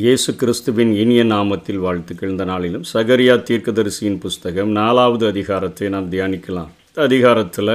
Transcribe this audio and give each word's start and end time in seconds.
இயேசு 0.00 0.30
கிறிஸ்துவின் 0.40 0.90
இனிய 1.02 1.24
நாமத்தில் 1.24 1.78
வாழ்த்துக்கள் 1.84 2.30
இந்த 2.32 2.44
நாளிலும் 2.44 2.82
சகரியா 2.92 3.34
தீர்க்கதரிசியின் 3.48 4.18
புஸ்தகம் 4.18 4.70
நாலாவது 4.78 5.24
அதிகாரத்தை 5.26 5.86
நாம் 5.88 6.10
தியானிக்கலாம். 6.12 6.68
இந்த 6.88 7.00
அதிகாரத்தில் 7.08 7.72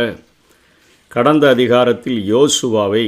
கடந்த 1.08 1.48
அதிகாரத்தில் 1.50 2.20
யோசுவாவை 2.34 3.04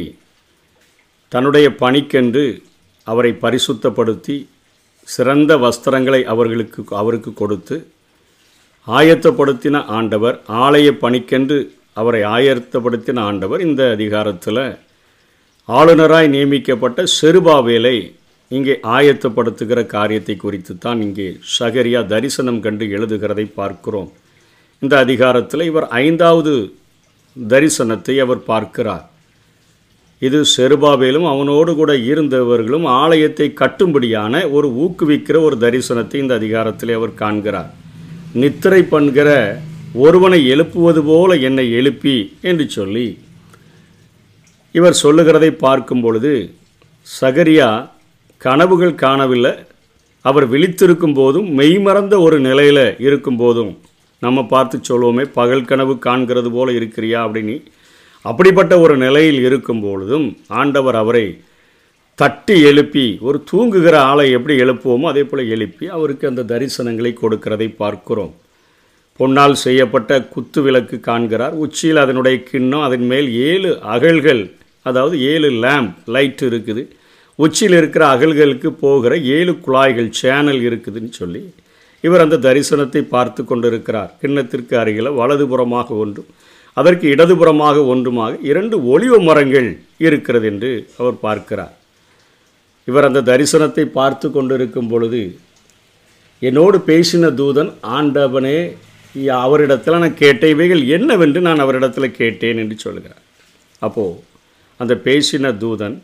தன்னுடைய 1.32 1.70
பணிக்கென்று 1.84 2.44
அவரை 3.08 3.32
பரிசுத்தப்படுத்தி 3.46 4.38
சிறந்த 5.08 5.58
வஸ்திரங்களை 5.66 6.22
அவர்களுக்கு 6.36 6.84
அவருக்கு 7.04 7.34
கொடுத்து 7.34 7.78
ஆயத்தப்படுத்தின 8.88 9.86
ஆண்டவர் 10.00 10.38
ஆலய 10.66 10.98
பணிக்கென்று 11.06 11.60
அவரை 11.94 12.24
ஆயத்தப்படுத்தின 12.36 13.26
ஆண்டவர். 13.30 13.66
இந்த 13.70 13.92
அதிகாரத்தில் 13.92 14.64
ஆளுநராய் 15.70 16.34
நியமிக்கப்பட்ட 16.36 17.04
செருபாவேலை 17.18 17.98
இங்கே 18.52 18.74
ஆயத்தப்படுத்துகிற 18.96 19.80
காரியத்தை 19.96 20.36
குறித்து 20.36 20.74
தான் 20.78 21.00
இங்கே 21.06 21.28
சகரியா 21.58 22.02
தரிசனம் 22.14 22.60
கண்டு 22.66 22.86
எழுதுகிறதை 22.96 23.46
பார்க்கிறோம். 23.60 24.10
இந்த 24.82 24.94
அதிகாரத்தில் 25.06 25.64
இவர் 25.70 25.88
ஐந்தாவது 26.02 26.54
தரிசனத்தை 27.38 28.16
அவர் 28.24 28.42
பார்க்கிறார். 28.52 29.06
இது 30.22 30.40
செருபாவேலும் 30.56 31.28
அவனோடு 31.32 31.72
கூட 31.76 31.92
இருந்தவர்களும் 32.12 32.86
ஆலயத்தை 33.02 33.48
கட்டும்படியான 33.62 34.44
ஒரு 34.58 34.68
ஊக்குவிக்கிற 34.84 35.38
ஒரு 35.48 35.58
தரிசனத்தை 35.64 36.20
இந்த 36.24 36.34
அதிகாரத்தில் 36.40 36.94
அவர் 36.98 37.20
காண்கிறார். 37.22 37.72
நித்திரை 38.42 38.82
பண்கிற 38.94 39.30
ஒருவனை 40.04 40.40
எழுப்புவது 40.54 41.02
போல 41.10 41.36
என்னை 41.50 41.66
எழுப்பி 41.80 42.16
என்று 42.50 42.66
சொல்லி 42.78 43.08
இவர் 44.76 45.02
சொல்லுகிறதை 45.04 45.52
பார்க்கும் 45.66 46.02
பொழுது 46.06 46.34
சகரியா 47.08 47.70
கனவுகள் 48.42 49.02
காணவில்லை. 49.04 49.54
அவர் 50.26 50.46
விழித்திருக்கும் 50.52 51.16
போதும் 51.20 51.50
மெய்மறந்த 51.60 52.16
ஒரு 52.26 52.38
நிலையில் 52.40 52.86
இருக்கும் 53.08 53.40
போதும் 53.42 53.72
நம்ம 54.22 54.44
பார்த்து 54.54 54.78
சொல்லுவோமே 54.90 55.26
பகல் 55.38 55.68
கனவு 55.72 55.94
காண்கிறது 56.06 56.50
போல 56.56 56.72
இருக்கிறியா 56.80 57.20
அப்படின்னு. 57.26 57.56
அப்படிப்பட்ட 58.26 58.74
ஒரு 58.84 58.96
நிலையில் 58.98 59.40
இருக்கும் 59.48 59.82
பொழுதும் 59.86 60.28
ஆண்டவர் 60.60 60.98
அவரை 61.02 61.26
தட்டி 62.20 62.56
எழுப்பி 62.70 63.06
ஒரு 63.28 63.38
தூங்குகிற 63.50 63.96
ஆளை 64.10 64.26
எப்படி 64.38 64.56
எழுப்புவோமோ 64.64 65.08
அதே 65.12 65.24
போல் 65.24 65.52
எழுப்பி 65.56 65.86
அவருக்கு 65.98 66.26
அந்த 66.32 66.46
தரிசனங்களை 66.52 67.12
கொடுக்கிறதை 67.22 67.68
பார்க்கிறோம். 67.82 68.34
பொன்னால் 69.20 69.56
செய்யப்பட்ட 69.66 70.12
குத்து 70.34 70.62
விளக்கு 70.62 70.98
காண்கிறார். 71.00 71.54
உச்சியில் 71.66 72.04
அதனுடைய 72.04 72.38
கிண்ணம் 72.52 72.86
அதன் 72.88 73.06
மேல் 73.12 73.28
ஏழு 73.50 73.72
அகல்கள் 73.96 74.44
அதாவது 74.90 75.18
ஏழு 75.34 75.50
லேம்ப் 75.66 75.94
லைட் 76.16 76.44
இருக்குது. 76.50 76.84
உச்சியில் 77.40 77.78
இருக்கிற 77.80 78.04
அகல்களுக்கு 78.16 78.70
போகிற 78.84 79.14
ஏழு 79.38 79.54
குழாய்கள் 79.66 80.10
சேனல் 80.20 80.62
இருக்குதுன்னு 80.68 81.12
சொல்லி 81.22 81.42
இவர் 82.04 82.24
அந்த 82.26 82.40
தரிசனத்தை 82.46 83.02
பார்த்து 83.14 83.42
கொண்டிருக்கிறார். 83.44 84.12
கிண்ணத்திற்கு 84.22 84.76
அருகில் 84.82 85.18
வலதுபுறமாக 85.20 85.90
ஒன்றும் 86.04 86.30
அதற்கு 86.78 87.06
இடதுபுறமாக 87.16 87.84
ஒன்றுமாக 87.94 88.40
இரண்டு 88.50 88.76
ஒளிவ 88.94 89.18
மரங்கள் 89.28 89.70
இருக்கிறது 90.06 90.48
என்று 90.52 90.72
அவர் 91.00 91.18
பார்க்கிறார். 91.26 91.76
இவர் 92.88 93.08
அந்த 93.10 93.26
தரிசனத்தை 93.32 93.86
பார்த்து 94.00 94.28
கொண்டிருக்கும் 94.32 94.90
பொழுது 94.94 95.22
என்னோடு 96.42 96.78
பேசின 96.90 97.30
தூதன் 97.40 97.72
ஆண்டவனே 97.98 98.58
அவரிடத்தில் 99.44 100.02
நான் 100.04 100.20
கேட்ட 100.24 100.44
இவைகள் 100.56 100.82
என்னவென்று 100.96 101.40
நான் 101.48 101.64
அவரிடத்தில் 101.64 102.16
கேட்டேன் 102.20 102.60
என்று 102.64 102.76
சொல்கிறார். 102.86 103.24
அப்போது 103.82 104.20
அந்த 104.80 104.94
பேசின 105.06 105.52
தூதன் 105.62 105.96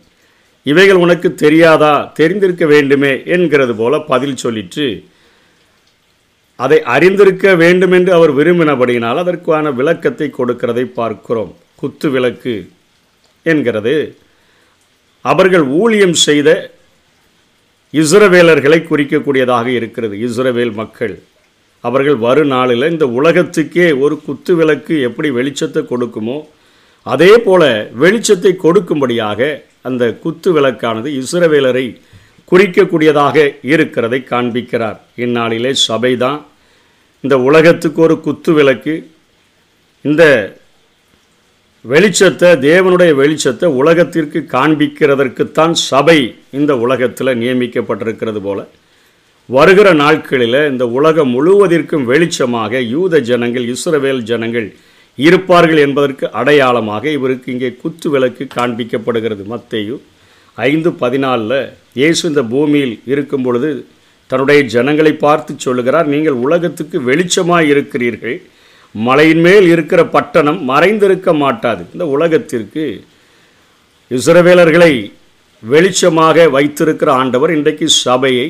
இவைகள் 0.66 1.00
உனக்கு 1.06 1.30
தெரியாதா? 1.36 1.94
தெரிந்திருக்க 2.20 2.66
வேண்டுமே 2.66 3.14
என்கிறது 3.36 3.76
போல 3.76 4.00
பதில் 4.12 4.42
சொல்லிற்று. 4.44 4.88
அதை 6.60 6.78
அறிந்திருக்க 6.96 7.56
வேண்டும் 7.56 7.94
என்று 7.98 8.12
அவர் 8.18 8.32
விரும்பினபடியினால் 8.40 9.22
அதற்கான 9.24 9.72
விளக்கத்தை 9.80 10.28
கொடுக்கிறதை 10.38 10.86
பார்க்கிறோம். 11.00 11.54
குத்து 11.82 12.10
விளக்கு 12.10 12.54
என்கிறது. 13.46 13.96
அவர்கள் 15.26 15.66
ஊழியம் 15.82 16.16
செய்த 16.28 16.50
இஸ்ரவேலர்களை 17.94 18.80
குறிக்கக்கூடியதாக 18.84 19.68
இருக்கிறது. 19.80 20.16
இஸ்ரவேல் 20.28 20.74
மக்கள். 20.82 21.16
அவர்கள் 21.84 22.18
வரும் 22.28 22.52
நாளில் 22.56 22.92
இந்த 22.94 23.06
உலகத்துக்கே 23.20 23.88
ஒரு 24.04 24.16
குத்து 24.26 24.54
விளக்கு 24.56 24.96
எப்படி 25.08 25.30
வெளிச்சத்தை 25.38 25.82
கொடுக்குமோ 25.92 26.38
அதே 27.06 27.34
போல 27.46 27.64
வெளிச்சத்தை 28.04 28.52
கொடுக்கும்படியாக 28.66 29.40
அந்த 29.86 30.04
குத்து 30.24 30.50
விளக்கானது 30.56 31.10
இஸ்ரவேலரை 31.22 31.86
குறிக்கக்கூடியதாக 32.52 33.38
இருக்கிறதை 33.74 34.20
காண்பிக்கிறார். 34.32 34.98
இந்நாளிலே 35.24 35.72
சபைதான் 35.88 36.40
இந்த 37.24 37.36
உலகத்துக்கு 37.50 38.02
ஒரு 38.02 38.16
குத்து 38.28 38.52
விளக்கு. 38.54 38.96
இந்த 40.06 40.24
வெளிச்சத்தை 41.86 42.50
தேவனுடைய 42.68 43.12
வெளிச்சத்தை 43.22 43.68
உலகத்திற்கு 43.82 44.40
காண்பிக்கிறதற்குத்தான் 44.56 45.74
சபை 45.90 46.20
இந்த 46.60 46.72
உலகத்தில் 46.86 47.40
நியமிக்கப்பட்டிருக்கிறது 47.42 48.42
போல. 48.48 48.60
வருகிற 49.50 49.88
நாட்களில் 50.04 50.60
இந்த 50.72 50.86
உலகம் 50.98 51.32
முழுவதற்கும் 51.36 52.06
வெளிச்சமாக 52.12 52.82
யூத 52.96 53.20
ஜனங்கள் 53.30 53.66
இஸ்ரவேல் 53.74 54.22
ஜனங்கள் 54.32 54.68
இருப்பார்கள் 55.18 55.82
என்பதற்கு 55.86 56.26
அடையாளமாக 56.40 57.04
இவருக்கு 57.18 57.48
இங்கே 57.54 57.70
குத்து 57.82 58.08
விளக்கு 58.14 58.44
காண்பிக்கப்படுகிறது. 58.58 59.44
மத்தேயு 59.54 59.96
ஐந்து 60.58 60.90
பதினாலில் 61.02 61.60
இயேசு 62.00 62.22
இந்த 62.30 62.42
பூமியில் 62.54 62.96
இருக்கும் 63.14 63.44
பொழுது 63.46 63.70
தன்னுடைய 64.30 64.62
ஜனங்களை 64.74 65.14
பார்த்து 65.26 65.54
சொல்லுகிறார் 65.66 66.08
நீங்கள் 66.14 66.38
உலகத்துக்கு 66.46 66.98
வெளிச்சமாக 67.10 67.70
இருக்கிறீர்கள். 67.74 68.38
மலையின் 68.96 69.44
மேல் 69.48 69.68
இருக்கிற 69.74 70.02
பட்டணம் 70.16 70.60
மறைந்திருக்க 70.70 71.34
மாட்டாது. 71.44 71.84
இந்த 71.94 72.06
உலகத்திற்கு 72.16 72.86
இஸ்ரவேலர்களை 74.12 74.94
வெளிச்சமாக 75.64 76.50
வைத்திருக்கிற 76.56 77.10
ஆண்டவர் 77.22 77.52
இன்றைக்கு 77.58 77.88
சபையை 78.06 78.48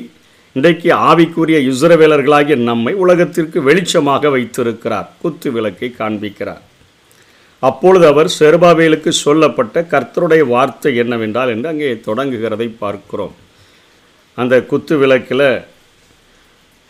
இன்றைக்கு 0.55 0.89
ஆவிக்குரிய 1.09 1.57
இஸ்ரவேலர்களாகிய 1.71 2.55
நம்மை 2.69 2.91
உலகத்திற்கு 3.03 3.59
வெளிச்சமாக 3.67 4.31
வைத்திருக்கிறார். 4.33 5.07
குத்து 5.21 5.49
விளக்கை 5.55 5.89
காண்பிக்கிறார். 5.99 6.63
அப்பொழுது 7.59 8.05
அவர் 8.09 8.29
செருபாவேலுக்கு 8.39 9.11
சொல்லப்பட்ட 9.25 9.85
கர்த்தருடைய 9.93 10.43
வார்த்தை 10.53 10.93
என்னவென்றால் 11.03 11.53
என்று 11.53 11.71
அங்கே 11.73 11.93
தொடங்குகிறதை 12.07 12.67
பார்க்கிறோம். 12.83 13.33
அந்த 14.37 14.53
குத்து 14.71 14.97
விளக்கில் 15.03 15.47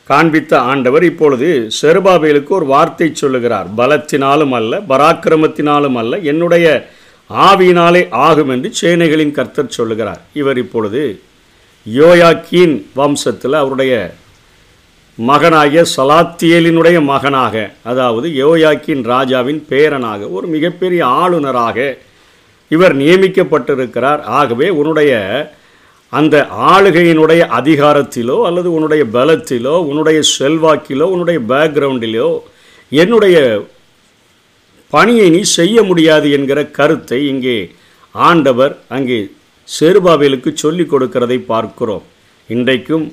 காண்பித்த 0.10 0.54
ஆண்டவர் 0.72 1.04
இப்பொழுது 1.12 1.50
செருபாவேலுக்கு 1.82 2.54
ஒரு 2.60 2.68
வார்த்தை 2.76 3.10
சொல்லுகிறார். 3.24 3.68
பலத்தினாலும் 3.82 4.56
அல்ல 4.62 4.84
பராக்கிரமத்தினாலும் 4.94 6.00
அல்ல 6.04 6.24
என்னுடைய 6.32 6.68
ஆவியினாலே 7.50 8.06
ஆகும் 8.28 8.54
என்று 8.56 8.72
சேனைகளின் 8.82 9.38
கர்த்தர் 9.40 9.76
சொல்லுகிறார். 9.80 10.24
இவர் 10.42 10.58
இப்பொழுது 10.58 11.04
யோயாக்கீன் 11.86 12.86
வம்சத்தில் 12.96 13.54
அவருடைய 13.54 14.16
மகனாகிய 15.18 15.86
சலாத்தியலினுடைய 15.98 17.04
மகனாக 17.04 17.74
அதாவது 17.84 18.30
யோயாக்கின் 18.30 19.04
ராஜாவின் 19.04 19.66
பேரனாக 19.70 20.30
ஒரு 20.30 20.48
மிகப்பெரிய 20.48 21.06
ஆளுநராக 21.06 21.98
இவர் 22.68 22.96
நியமிக்கப்பட்டிருக்கிறார். 22.96 24.22
ஆகவே 24.22 24.70
உன்னுடைய 24.70 25.12
அந்த 26.10 26.48
ஆளுகையினுடைய 26.50 27.48
அதிகாரத்திலோ 27.48 28.46
அல்லது 28.46 28.74
உன்னுடைய 28.74 29.04
பலத்திலோ 29.14 29.76
உன்னுடைய 29.86 30.22
செல்வாக்கிலோ 30.40 31.02
உன்னுடைய 31.02 31.40
பேக்ரவுண்டிலோ 31.48 32.40
என்னுடைய 32.90 33.66
பணியை 34.90 35.30
நீ 35.30 35.42
செய்ய 35.42 35.84
முடியாது 35.84 36.32
என்கிற 36.32 36.66
கருத்தை 36.66 37.28
இங்கே 37.28 37.72
ஆண்டவர் 38.12 38.78
அங்கே 38.88 39.32
சேருபாவேலுக்கு 39.68 40.52
சொல்லிக் 40.54 40.92
கொடுக்கிறதை 40.94 41.38
பார்க்கிறோம். 41.52 42.04
இன்றைக்கும் 42.50 43.06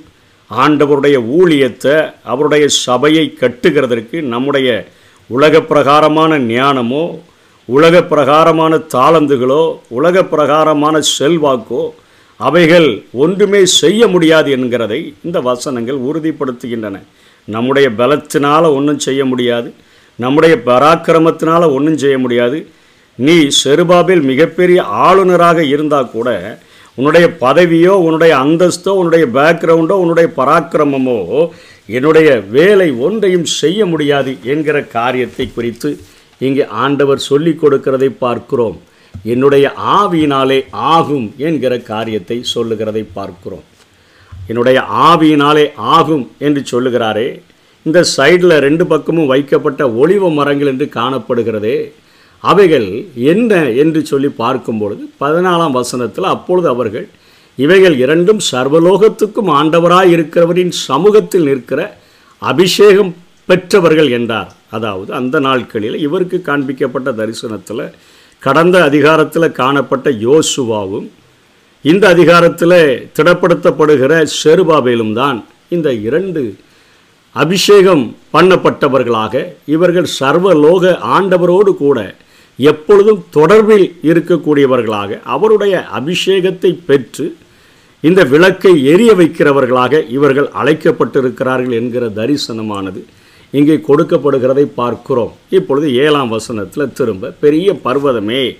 ஆண்டவருடைய 0.50 1.16
ஊழியத்தை 1.38 1.94
அவருடைய 2.32 2.64
சபையை 2.68 3.24
கட்டுகிறதற்கு 3.40 4.20
நம்முடைய 4.34 4.68
உலக 5.30 5.60
பிரகாரமான 5.62 6.38
ஞானமோ 6.38 7.04
உலக 7.68 8.02
பிரகாரமான 8.02 8.74
தாளந்துகளோ 8.94 9.64
உலக 9.98 10.22
பிரகாரமான 10.24 11.00
செல்வாக்கோ 11.18 11.82
அவைகள் 12.36 12.88
ஒன்றுமே 13.24 13.60
செய்ய 13.64 14.02
முடியாது 14.14 14.48
என்கிறதை 14.56 15.00
இந்த 15.26 15.38
வசனங்கள் 15.40 15.98
உறுதிப்படுத்துகின்றன. 16.08 16.96
நம்முடைய 17.48 17.88
பலத்தினால் 18.00 18.74
ஒன்றும் 18.78 19.04
செய்ய 19.06 19.22
முடியாது. 19.24 19.68
நம்முடைய 20.16 20.54
பராக்கிரமத்தினால் 20.70 21.72
ஒன்றும் 21.76 22.00
செய்ய 22.04 22.18
முடியாது. 22.18 22.58
நீ 23.18 23.36
செருபாபில் 23.62 24.22
மிகப்பெரிய 24.22 24.82
ஆளுநராக 25.06 25.64
இருந்தால் 25.64 26.10
கூட 26.10 26.28
உன்னுடைய 26.98 27.26
பதவியோ 27.40 27.94
உன்னுடைய 28.04 28.32
அந்தஸ்தோ 28.36 28.92
உன்னுடைய 29.00 29.24
பேக்ரவுண்டோ 29.34 29.96
உன்னுடைய 30.02 30.28
பராக்கிரமமோ 30.36 31.18
என்னுடைய 31.88 32.30
வேலை 32.50 32.88
ஒன்றையும் 32.98 33.48
செய்ய 33.60 33.86
முடியாது 33.86 34.32
என்கிற 34.42 34.76
காரியத்தை 34.96 35.46
குறித்து 35.50 35.90
இங்கே 36.40 36.64
ஆண்டவர் 36.82 37.20
சொல்லிக் 37.28 37.60
கொடுக்கிறதை 37.62 38.08
பார்க்கிறோம். 38.18 38.76
என்னுடைய 39.24 39.66
ஆவியினாலே 39.98 40.58
ஆகும் 40.72 41.34
என்கிற 41.36 41.72
காரியத்தை 41.92 42.38
சொல்லுகிறதை 42.54 43.02
பார்க்கிறோம். 43.14 43.64
என்னுடைய 44.48 44.78
ஆவியினாலே 45.08 45.64
ஆகும் 45.76 46.24
என்று 46.38 46.60
சொல்லுகிறாரே 46.72 47.28
இந்த 47.86 48.04
சைடில் 48.16 48.56
ரெண்டு 48.58 48.86
பக்கமும் 48.86 49.26
வைக்கப்பட்ட 49.26 49.82
ஒளிவ 50.02 50.30
மரங்கள் 50.34 50.66
என்று 50.66 50.86
காணப்படுகிறதே 50.94 51.76
அவைகள் 52.42 52.88
என்ன 53.14 53.70
என்று 53.72 54.06
சொல்லி 54.06 54.28
பார்க்கும் 54.28 54.78
பொழுது 54.78 55.02
பதினாலாம் 55.20 55.70
வசனத்தில் 55.70 56.24
அப்பொழுது 56.24 56.68
அவர்கள் 56.68 57.08
இவைகள் 57.58 57.96
இரண்டும் 57.98 58.40
சர்வலோகத்துக்கும் 58.50 59.50
ஆண்டவராய் 59.54 60.12
இருக்கிறவரின் 60.16 60.68
சமூகத்தில் 60.68 61.42
நிற்கிற 61.42 61.80
அபிஷேகம் 62.42 63.16
பெற்றவர்கள் 63.46 64.10
என்றார். 64.10 64.50
அதாவது 64.70 65.14
அந்த 65.14 65.40
நாட்களில் 65.40 65.98
இவருக்கு 65.98 66.42
காண்பிக்கப்பட்ட 66.42 67.12
தரிசனத்தில் 67.12 67.94
கடந்த 68.38 68.82
அதிகாரத்தில் 68.82 69.52
காணப்பட்ட 69.52 70.10
யோசுவாவும் 70.10 71.08
இந்த 71.84 72.08
அதிகாரத்தில் 72.08 73.06
திடப்படுத்தப்படுகிற 73.16 74.26
செருபாபேலும் 74.42 75.12
தான் 75.12 75.44
இந்த 75.68 75.92
இரண்டு 75.92 76.42
அபிஷேகம் 77.36 78.16
பண்ணப்பட்டவர்களாக 78.32 79.44
இவர்கள் 79.64 80.08
சர்வலோக 80.20 80.98
ஆண்டவரோடு 81.16 81.76
கூட 81.76 81.98
எப்பொழுதும் 82.58 83.24
தொடர்பில் 83.32 83.92
இருக்கக்கூடியவர்களாக 84.02 85.20
அவருடைய 85.24 85.86
அபிஷேகத்தை 85.92 86.78
பெற்று 86.86 87.36
இந்த 88.00 88.24
விளக்கை 88.24 88.84
எரிய 88.84 89.14
வைக்கிறவர்களாக 89.14 90.08
இவர்கள் 90.08 90.48
அழைக்கப்பட்டிருக்கிறார்கள் 90.48 91.72
என்கிற 91.72 92.08
தரிசனமானது 92.08 93.04
இங்கே 93.50 93.74
கொடுக்கப்படுகிறதை 93.74 94.64
பார்க்கிறோம். 94.74 95.32
இப்பொழுது 95.48 95.94
ஏழாம் 95.94 96.28
வசனத்தில் 96.28 96.92
திரும்ப 96.92 97.30
பெரிய 97.30 97.78
பர்வதமே 97.84 98.56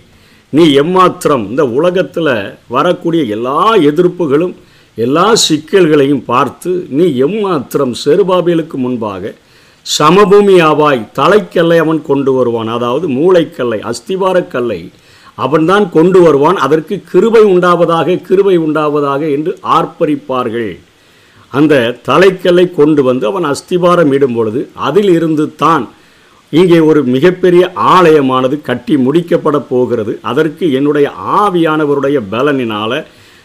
நீ 0.51 0.73
எம்மாத்திரம் 0.73 1.49
இந்த 1.49 1.67
உலகத்தில் 1.67 2.55
வரக்கூடிய 2.69 3.23
எல்லா 3.23 3.75
எதிர்ப்புகளும் 3.75 4.57
எல்லா 4.95 5.35
சிக்கல்களையும் 5.35 6.25
பார்த்து 6.25 6.87
நீ 6.89 7.23
எம்மாத்திரம் 7.23 7.95
செருபாபேலுக்கு 8.05 8.75
முன்பாக 8.75 9.35
சமபூமி 9.97 10.57
ஆவாய் 10.71 11.03
தலைக்கல்லை 11.19 11.77
அவன் 11.85 12.01
கொண்டு 12.09 12.33
வருவான். 12.39 12.71
அதாவது 12.77 13.07
மூளைக்கல்லை 13.19 13.79
அஸ்திவாரக்கல்லை 13.91 14.81
அவன்தான் 15.45 15.87
கொண்டு 15.97 16.19
வருவான். 16.25 16.59
அதற்கு 16.67 16.95
கிருபை 17.11 17.43
உண்டாவதாக 17.55 18.17
கிருபை 18.29 18.57
உண்டாவதாக 18.67 19.23
என்று 19.37 19.53
ஆர்ப்பரிப்பார்கள். 19.77 20.73
அந்த 21.59 21.75
தலைக்கல்லை 22.09 22.67
கொண்டு 22.79 23.03
வந்து 23.09 23.25
அவன் 23.31 23.47
அஸ்திவாரம் 23.53 24.13
இடும் 24.17 24.37
பொழுது 24.39 24.61
அதில் 24.89 25.13
இருந்து 25.19 25.45
தான் 25.65 25.85
இங்கே 26.59 26.79
ஒரு 26.91 27.01
மிகப்பெரிய 27.15 27.65
ஆலயமானது 27.97 28.57
கட்டி 28.69 28.95
முடிக்கப்பட 29.07 29.57
போகிறது. 29.73 30.13
அதற்கு 30.31 30.65
என்னுடைய 30.79 31.09
ஆவியானவருடைய 31.41 32.19
பலனினால 32.33 32.93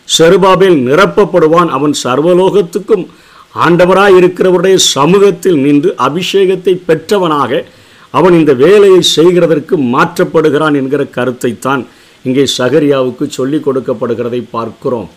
செருபாபேல் 0.07 0.77
நிரப்பப்படுவான். 0.89 1.69
அவன் 1.77 1.95
சர்வலோகத்துக்கும் 2.03 3.05
ஆண்டவராய் 3.55 4.15
இருக்கிறவருடைய 4.19 4.75
சமூகத்தில் 4.75 5.57
நின்று 5.57 5.95
அபிஷேகத்தை 6.07 6.73
பெற்றவனாக 6.87 7.63
அவன் 8.09 8.33
இந்த 8.33 8.53
வேலையை 8.53 9.01
செய்கிறதற்கு 9.15 9.75
மாற்றப்படுகிறான் 9.93 10.75
என்கிற 10.81 11.03
கருத்தைத்தான் 11.17 11.83
இங்கே 12.23 12.43
சகரியாவுக்கு 12.57 13.25
சொல்லிக் 13.27 13.65
கொடுக்கப்படுகிறதை 13.67 14.41
பார்க்கிறோம். 14.49 15.09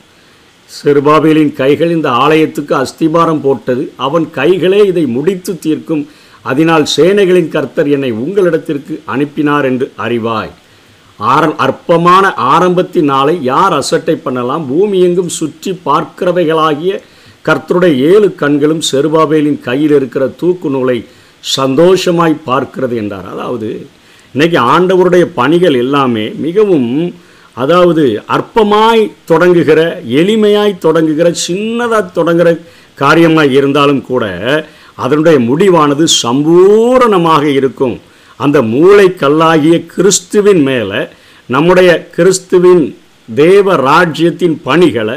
செருபாபேலின் 0.71 1.53
கைகள் 1.53 1.91
இந்த 1.91 2.09
ஆலயத்துக்கு 2.11 2.75
அஸ்திபாரம் 2.83 3.41
போட்டது. 3.41 3.93
அவன் 3.97 4.27
கைகளே 4.39 4.81
இதை 4.85 5.07
முடித்து 5.07 5.59
தீர்க்கும். 5.59 6.05
அதனால் 6.43 6.87
சேனைகளின் 6.97 7.49
கர்த்தர் 7.49 7.89
என்னை 7.89 8.13
உங்களிடத்திற்கு 8.13 8.95
அனுப்பினார் 9.05 9.65
என்று 9.65 9.93
அறிவாய். 10.05 10.53
ஆர 11.21 11.55
அற்பமான 11.67 12.35
ஆரம்பத்தின் 12.35 13.09
நாளை 13.13 13.43
யார் 13.43 13.73
அசட்டை 13.73 14.17
பண்ணலாம்? 14.17 14.65
பூமி 14.69 14.99
எங்கும் 15.01 15.37
சுற்றி 15.41 15.73
பார்க்கிறவைகளாகிய 15.85 17.01
கர்த்தருடைய 17.47 17.95
ஏழு 18.11 18.29
கண்களும் 18.43 18.83
செருபாபேலின் 18.91 19.61
கையில் 19.67 19.95
இருக்கிற 19.99 20.25
தூக்கு 20.41 20.69
நூலை 20.75 20.99
சந்தோஷமாய் 21.57 22.35
பார்க்கிறது 22.49 22.95
என்றார். 23.03 23.27
அதாவது 23.35 23.69
இன்றைக்கி 24.35 24.59
ஆண்டவருடைய 24.75 25.25
பணிகள் 25.41 25.77
எல்லாமே 25.85 26.25
மிகவும் 26.47 26.91
அதாவது 27.63 28.05
அற்பமாய் 28.37 29.05
தொடங்குகிற 29.31 29.81
எளிமையாய் 30.21 30.83
தொடங்குகிற 30.87 31.29
சின்னதாக 31.47 32.11
தொடங்குகிற 32.19 32.51
காரியமாக 33.03 33.57
இருந்தாலும் 33.59 34.03
கூட 34.11 34.25
அதனுடைய 35.05 35.39
முடிவானது 35.49 36.05
சம்பூரணமாக 36.23 37.45
இருக்கும். 37.59 37.97
அந்த 38.41 38.59
மூளை 38.75 39.07
கல்லாகிய 39.23 39.77
கிறிஸ்துவின் 39.95 40.63
மேலே 40.69 41.01
நம்முடைய 41.55 41.91
கிறிஸ்துவின் 42.17 42.85
தேவ 43.29 43.77
ராஜ்யத்தின் 43.91 44.57
பணிகளை 44.69 45.17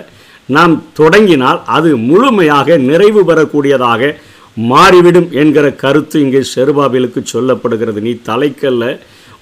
நாம் 0.56 0.74
தொடங்கினால் 0.94 1.60
அது 1.78 1.90
முழுமையாக 2.10 2.78
நிறைவு 2.90 3.22
பெறக்கூடியதாக 3.30 4.12
மாறிவிடும் 4.72 5.30
என்கிற 5.42 5.66
கருத்து 5.84 6.18
இங்கே 6.22 6.42
செருபாபிலுக்கு 6.54 7.22
சொல்லப்படுகிறது. 7.34 8.00
நீ 8.08 8.14
தலைக்கல்ல 8.30 8.84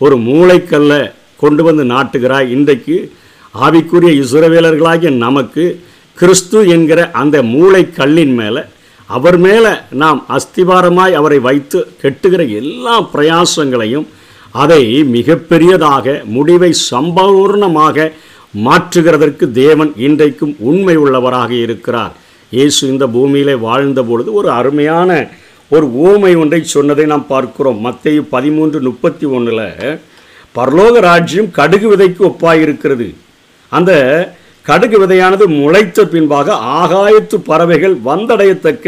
ஒரு 0.05 0.15
மூளைக்கல்ல 0.27 0.93
கொண்டு 1.39 1.61
வந்து 1.63 1.83
நாட்டுகிறாய். 1.93 2.49
இன்றைக்கு 2.55 2.95
ஆவிக்குரிய 3.55 4.11
இசுரவேலர்களாகிய 4.23 5.11
நமக்கு 5.25 5.63
கிறிஸ்து 6.17 6.59
என்கிற 6.75 6.99
அந்த 7.21 7.37
மூளைக்கல்லின் 7.53 8.35
மேலே 8.41 8.61
அவர் 9.09 9.37
மேலே 9.37 9.71
நாம் 10.01 10.19
அஸ்திவாரமாய் 10.35 11.17
அவரை 11.19 11.39
வைத்து 11.47 11.79
கெட்டுகிற 12.01 12.41
எல்லா 12.61 12.95
பிரயாசங்களையும் 13.13 14.07
அதை 14.63 14.81
மிகப்பெரியதாக 15.15 16.15
முடிவை 16.35 16.71
சம்பூர்ணமாக 16.89 18.07
மாற்றுகிறதற்கு 18.65 19.45
தேவன் 19.63 19.91
இன்றைக்கும் 20.05 20.53
உண்மை 20.69 20.95
உள்ளவராக 20.97 21.51
இருக்கிறார். 21.65 22.13
இயேசு 22.55 22.81
இந்த 22.91 23.05
பூமியிலே 23.15 23.55
வாழ்ந்த 23.67 24.01
பொழுது 24.09 24.29
ஒரு 24.39 24.49
அருமையான 24.59 25.09
ஒரு 25.75 25.85
ஓமை 26.07 26.31
ஒன்றை 26.41 26.59
சொன்னதை 26.73 27.05
நாம் 27.11 27.25
பார்க்கிறோம். 27.33 27.79
மத்திய 27.85 28.19
பதிமூன்று 28.35 28.79
முப்பத்தி 28.87 29.25
ஒன்றில் 29.37 29.65
பரலோக 30.57 30.99
ராஜ்யம் 31.09 31.49
கடுகு 31.57 31.87
விதைக்கு 31.93 32.21
ஒப்பாயிருக்கிறது. 32.29 33.07
அந்த 33.71 33.91
கடுகு 34.69 34.97
விதையானது 35.01 35.45
முளைத்த 35.61 36.05
பின்பாக 36.13 36.55
ஆகாயத்து 36.81 37.37
பறவைகள் 37.49 37.95
வந்தடையத்தக்க 38.09 38.87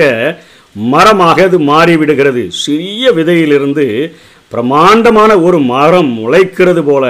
மரமாக 0.93 1.43
அது 1.49 1.59
மாறிவிடுகிறது. 1.71 2.43
சிறிய 2.63 3.11
விதையிலிருந்து 3.17 3.85
பிரமாண்டமான 4.53 5.31
ஒரு 5.47 5.59
மரம் 5.73 6.11
முளைக்கிறது 6.19 6.83
போல 6.91 7.05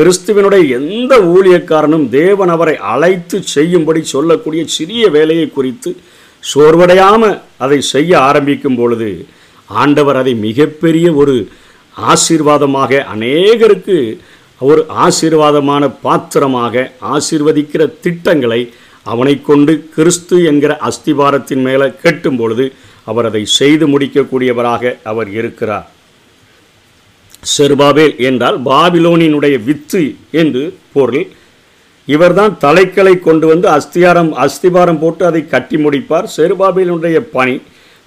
கிறிஸ்துவனுடைய 0.00 0.64
எந்த 0.76 1.14
ஊழியக்காரனும் 1.32 2.04
தேவன் 2.10 2.48
அவரை 2.48 2.74
அழைத்து 2.92 3.38
செய்யும்படி 3.54 4.00
சொல்லக்கூடிய 4.12 4.62
சிறிய 4.76 5.02
வேலையை 5.08 5.46
குறித்து 5.48 5.90
சோர்வடையாமல் 6.42 7.34
அதை 7.58 7.78
செய்ய 7.90 8.12
ஆரம்பிக்கும் 8.18 8.76
பொழுது 8.76 9.10
ஆண்டவர் 9.68 10.16
அதை 10.16 10.34
மிகப்பெரிய 10.46 11.06
ஒரு 11.14 11.34
ஆசீர்வாதமாக 11.96 13.02
அநேகருக்கு 13.14 13.98
ஒரு 14.60 14.82
ஆசீர்வாதமான 15.04 15.92
பாத்திரமாக 16.02 16.88
ஆசீர்வதிக்கிற 17.14 17.92
திட்டங்களை 18.00 18.60
அவனை 19.06 19.42
கொண்டு 19.42 19.74
கிறிஸ்து 19.94 20.38
என்கிற 20.44 20.72
அஸ்திபாரத்தின் 20.88 21.62
மேலே 21.62 21.88
கெட்டும் 22.02 22.36
பொழுது 22.36 22.66
அவர் 23.04 23.24
அதை 23.24 23.44
செய்து 23.60 23.84
முடிக்கக்கூடியவராக 23.86 24.98
அவர் 25.02 25.30
இருக்கிறார். 25.32 25.88
செருபாபேல் 27.42 28.14
என்றால் 28.28 28.58
பாபிலோனினுடைய 28.70 29.56
வித்து 29.68 30.02
என்று 30.42 30.62
பொருள். 30.94 31.26
இவர்தான் 32.08 32.54
தலைக்களை 32.64 33.14
கொண்டு 33.26 33.46
வந்து 33.50 33.66
அஸ்தியாரம் 33.76 34.30
அஸ்திபாரம் 34.44 35.00
போட்டு 35.02 35.22
அதை 35.30 35.42
கட்டி 35.54 35.76
முடிப்பார். 35.84 36.26
செருபாபேலினுடைய 36.36 37.18
பணி 37.36 37.54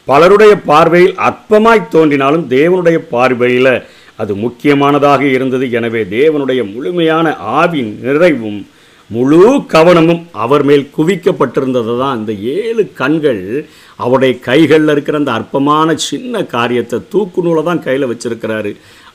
பலருடைய 0.07 0.53
பார்வையில் 0.69 1.15
அற்பமாய் 1.27 1.89
தோன்றினாலும் 1.95 2.45
தேவனுடைய 2.55 2.97
பார்வையில் 3.13 3.73
அது 4.21 4.33
முக்கியமானதாக 4.43 5.21
இருந்தது. 5.35 5.65
எனவே 5.79 6.01
தேவனுடைய 6.17 6.61
முழுமையான 6.73 7.27
ஆவின் 7.61 7.91
நிறைவும் 8.05 8.61
முழு 9.09 9.39
கவனமும் 9.73 10.21
அவர் 10.43 10.63
மேல் 10.67 10.83
குவிக்கப்பட்டிருந்தது 10.97 11.93
தான். 12.01 12.19
இந்த 12.19 12.33
ஏழு 12.57 12.83
கண்கள் 12.99 13.41
அவருடைய 14.03 14.33
கைகளில் 14.47 14.91
இருக்கிற 14.93 15.17
அந்த 15.21 15.31
அற்பமான 15.39 15.95
சின்ன 16.09 16.43
காரியத்தை 16.55 16.99
தூக்கு 17.13 17.41
நூலை 17.45 17.63
தான் 17.69 17.83
கையில் 17.87 18.09
வச்சிருக்கிறாரு. 18.11 18.71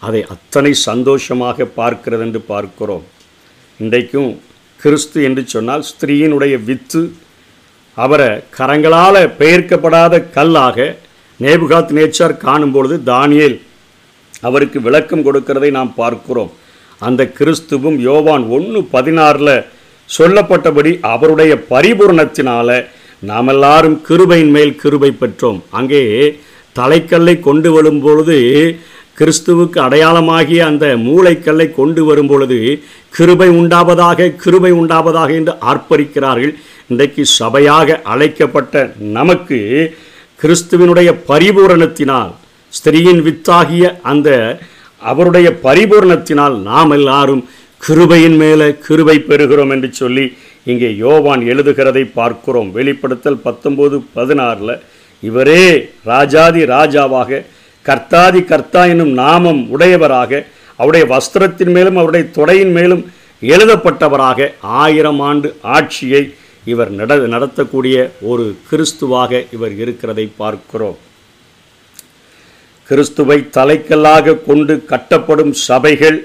அதை 0.06 0.20
அத்தனை 0.34 0.72
சந்தோஷமாக 0.88 1.66
பார்க்கிறது 1.78 2.24
என்று 2.26 2.40
பார்க்கிறோம். 2.52 3.04
இன்றைக்கும் 3.80 4.30
கிறிஸ்து 4.82 5.18
என்று 5.28 5.42
சொன்னால் 5.54 5.84
ஸ்திரீயினுடைய 5.90 6.54
வித்து 6.68 7.02
அவரை 7.96 8.28
கரங்களால் 8.58 9.20
பெயர்க்கப்படாத 9.40 10.20
கல்லாக 10.36 10.86
நேபுகாத் 11.40 11.94
நேச்சார் 11.98 12.36
காணும் 12.44 12.74
பொழுது 12.76 12.96
தானியேல் 13.12 13.56
அவருக்கு 14.48 14.78
விளக்கம் 14.86 15.24
கொடுக்கிறதை 15.26 15.70
நாம் 15.78 15.92
பார்க்கிறோம். 16.02 16.52
அந்த 17.06 17.22
கிறிஸ்துவும் 17.38 17.98
யோவான் 18.08 18.44
ஒன்று 18.56 18.80
பதினாறில் 18.94 19.56
சொல்லப்பட்டபடி 20.08 20.92
அவருடைய 21.12 21.52
பரிபூர்ணத்தினால 21.72 22.78
நாம் 23.30 23.50
எல்லாரும் 23.52 23.96
கிருபையின் 24.08 24.52
மேல் 24.56 24.78
கிருபை 24.82 25.10
பெற்றோம். 25.22 25.60
அங்கே 25.78 26.02
தலைக்கல்லை 26.76 27.34
கொண்டு 27.46 27.70
வரும் 27.76 28.00
பொழுது 28.06 28.38
கிறிஸ்துவுக்கு 29.18 29.78
அடையாளமாகிய 29.86 30.60
அந்த 30.70 30.86
மூளைக்கல்லை 31.06 31.66
கொண்டு 31.78 32.02
வரும் 32.04 32.30
பொழுது 32.30 32.58
கிருபை 33.16 33.48
உண்டாவதாக 33.60 34.28
கிருபை 34.42 34.72
உண்டாவதாக 34.80 35.30
என்று 35.40 35.54
ஆர்ப்பரிக்கிறார்கள். 35.70 36.52
இன்றைக்கு 36.92 37.22
சபையாக 37.38 37.98
அழைக்கப்பட்ட 38.12 38.74
நமக்கு 39.16 39.58
கிறிஸ்துவினுடைய 40.42 41.10
பரிபூரணத்தினால் 41.30 42.32
ஸ்திரீயின் 42.72 43.22
வித்தாகிய 43.26 43.84
அந்த 44.10 44.28
அவருடைய 45.02 45.48
பரிபூரணத்தினால் 45.66 46.56
நாம் 46.70 46.92
எல்லாரும் 46.98 47.42
கிருபையின் 47.80 48.36
மேலே 48.36 48.68
கிருபை 48.86 49.16
பெறுகிறோம் 49.28 49.72
என்று 49.74 49.90
சொல்லி 49.92 50.24
இங்கே 50.70 50.88
யோவான் 51.04 51.42
எழுதுகிறதை 51.52 52.02
பார்க்கிறோம். 52.18 52.70
வெளிப்படுத்தல் 52.78 53.44
பத்தொம்போது 53.44 53.96
பதினாறில் 54.16 54.74
இவரே 55.22 55.62
ராஜாதி 56.12 56.62
ராஜாவாக 56.76 57.40
கர்த்தாதி 57.88 58.40
கர்த்தா 58.44 58.82
என்னும் 58.92 59.12
நாமம் 59.22 59.60
உடையவராக 59.74 60.40
அவருடைய 60.80 61.04
வஸ்திரத்தின் 61.14 61.72
மேலும் 61.76 61.98
அவருடைய 62.00 62.24
தொடையின் 62.36 62.74
மேலும் 62.78 63.02
எழுதப்பட்டவராக 63.42 64.48
ஆயிரம் 64.82 65.20
ஆண்டு 65.28 65.48
ஆட்சியை 65.76 66.22
இவர் 66.64 66.90
நட 66.98 67.12
நடத்தக்கூடிய 67.34 67.96
ஒரு 68.30 68.44
கிறிஸ்துவாக 68.70 69.40
இவர் 69.56 69.74
இருக்கிறதை 69.82 70.24
பார்க்கிறோம். 70.40 70.98
கிறிஸ்துவை 72.88 73.38
தலைக்கல்லாக 73.56 74.36
கொண்டு 74.48 74.74
கட்டப்படும் 74.90 75.52
சபைகள் 75.66 76.18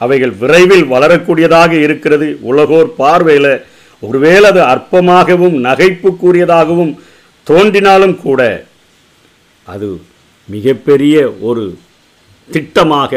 அவைகள் 0.00 0.34
விரைவில் 0.42 0.86
வளரக்கூடியதாக 0.92 1.72
இருக்கிறது. 1.86 2.28
உலகோர் 2.50 2.90
பார்வையில் 3.00 3.52
ஒருவேளை 4.02 4.46
அது 4.50 4.60
அற்பமாகவும் 4.74 5.56
நகைப்புக்குரியதாகவும் 5.66 6.92
தோன்றினாலும் 7.46 8.16
கூட 8.26 8.40
அது 9.66 9.88
மிகப்பெரிய 10.54 11.16
ஒரு 11.48 11.64
திட்டமாக 12.48 13.12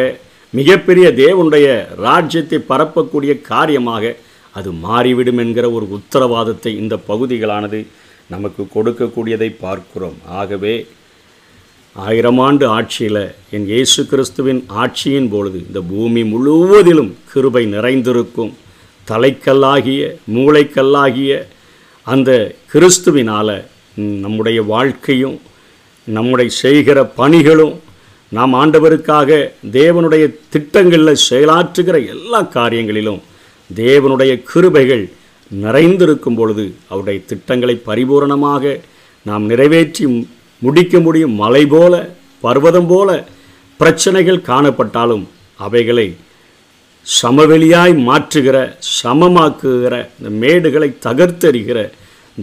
மிகப்பெரிய 0.54 1.08
தேவனுடைய 1.24 1.68
ராஜ்யத்தை 2.06 2.58
பரப்பக்கூடிய 2.72 3.34
காரியமாக 3.52 4.13
அது 4.56 4.70
மாறிவிடும் 4.86 5.40
என்கிற 5.44 5.66
ஒரு 5.78 5.86
உத்தரவாதத்தை 5.98 6.72
இந்த 6.82 6.96
பகுதிகளானது 7.08 7.80
நமக்கு 8.34 8.63
கொடுக்கக்கூடியதை 8.75 9.50
பார்க்கிறோம். 9.63 10.18
ஆகவே 10.40 10.74
ஆயிரம் 11.96 12.42
ஆண்டு 12.48 12.66
ஆட்சியில் 12.75 13.24
என் 13.56 13.66
இயேசு 13.72 14.02
கிறிஸ்துவின் 14.12 14.62
ஆட்சியின் 14.82 15.30
பொழுது 15.34 15.58
இந்த 15.68 15.80
பூமி 15.92 16.22
முழுவதிலும் 16.34 17.12
கிருபை 17.32 17.63
நிறைந்திருக்கும். 17.75 18.54
தலைக்கல்லாகிய 19.08 20.02
மூளைக்கல்லாகிய 20.36 21.32
அந்த 22.08 22.32
கிறிஸ்துவினால் 22.74 23.56
நம்முடைய 24.24 24.60
வாழ்க்கையும் 24.74 25.36
நம்முடைய 26.08 26.52
செய்கிற 26.52 27.12
பணிகளும் 27.18 27.76
நாம் 28.30 28.54
ஆண்டவருக்காக 28.54 29.30
தேவனுடைய 29.72 30.36
திட்டங்களில் 30.50 31.24
செயலாற்றுகிற 31.30 32.08
எல்லா 32.08 32.42
காரியங்களிலும் 32.54 33.22
தேவனுடைய 33.76 34.44
கிருபைகள் 34.54 35.04
நிறைந்திருக்கும் 35.52 36.36
பொழுது 36.36 36.76
அவருடைய 36.90 37.22
திட்டங்களை 37.26 37.82
பரிபூரணமாக 37.88 38.82
நாம் 39.26 39.46
நிறைவேற்றி 39.46 40.06
முடிக்க 40.62 41.00
முடியும். 41.00 41.36
மலை 41.36 41.66
போல 41.66 41.94
பர்வதம் 42.44 42.88
போல 42.88 43.10
பிரச்சனைகள் 43.80 44.46
காணப்பட்டாலும் 44.48 45.26
அவைகளை 45.60 46.08
சமவெளியாய் 47.06 47.94
மாற்றுகிற 48.08 48.58
சமமாக்குகிற 49.04 50.10
இந்த 50.20 50.30
மேடுகளை 50.42 50.90
தகர்த்தெறிகிற 51.06 51.80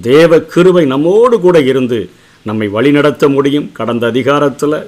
தேவ 0.01 0.41
கிருபை 0.41 0.85
நம்மோடு 0.85 1.41
கூட 1.41 1.59
இருந்து 1.61 2.11
நம்மை 2.43 2.69
வழிநடத்த 2.69 3.29
முடியும். 3.29 3.73
கடந்த 3.73 4.07
அதிகாரத்தில் 4.07 4.87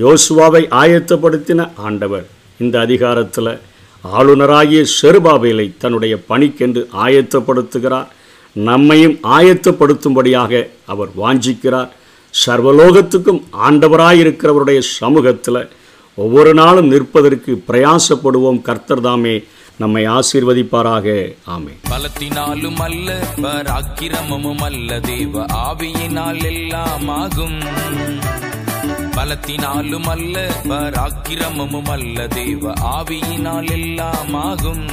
யோசுவாவை 0.00 0.62
ஆயத்தப்படுத்தின 0.70 1.70
ஆண்டவர் 1.76 2.26
இந்த 2.58 2.80
அதிகாரத்தில் 2.80 3.58
ஆளுநராகிய 4.18 4.84
செருபாபேலை 5.02 5.74
தன்னுடைய 5.78 6.18
பணிக்கென்று 6.28 6.86
ஆயத்தப்படுத்துகிறார். 7.06 8.06
நம்மையும் 8.52 9.18
ஆயத்தப்படுத்தும்படியாக 9.22 10.68
அவர் 10.86 11.08
வாஞ்சிக்கிறார். 11.22 11.88
சர்வலோகத்துக்கும் 12.46 13.42
ஆண்டவராயிருக்கிறவருடைய 13.68 14.78
சமூகத்தில் 14.78 15.68
ஒவ்வொரு 16.14 16.54
நாளும் 16.54 16.88
நிற்பதற்கு 16.88 17.62
பிரயாசப்படுவோம். 17.68 18.60
கர்த்தர்தாமே 18.64 19.44
நம்மை 19.76 20.08
ஆசீர்வதிப்பாராக. 20.08 21.36
ஆமே 21.46 21.72
பலத்தினாலும் 21.90 22.80
அல்ல 22.80 23.26
பராக்கிரமமும் 23.36 24.62
அல்ல 24.62 25.00
தேவ 25.00 25.44
ஆவியினால் 25.44 26.44
எல்லாம் 26.44 27.08
ஆகும். 27.08 27.60
பலத்தினாலும் 29.16 30.08
அல்ல 30.08 30.50
பராக்கிரமமும் 30.64 31.88
அல்ல 31.88 32.26
தேவ 32.26 32.72
ஆவியினால் 32.72 33.70
எல்லாம் 33.70 34.34
ஆகும். 34.34 34.86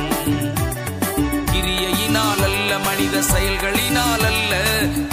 கிரியையினால் 1.52 2.44
அல்ல 2.44 2.80
மனித 2.80 3.18
செயல்களினால் 3.18 4.26
அல்ல. 4.32 4.64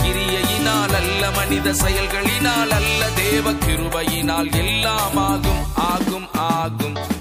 கிரியையினால் 0.03 0.95
அல்ல 0.95 1.31
மனித 1.31 1.71
செயல்களினால் 1.71 2.69
அல்ல. 2.69 3.11
தேவ 3.15 3.53
கிருபையினால் 3.53 4.53
எல்லாம் 4.57 5.17
ஆகும் 5.17 5.65
ஆகும் 5.75 6.29
ஆகும். 6.33 7.17